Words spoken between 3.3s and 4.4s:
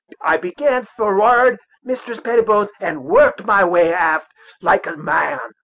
my way aft,